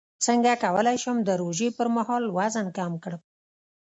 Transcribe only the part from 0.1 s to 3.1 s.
څنګه کولی شم د روژې پر مهال وزن کم